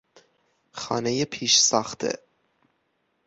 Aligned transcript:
خانهی 0.71 1.25
پیشساخته 1.25 2.19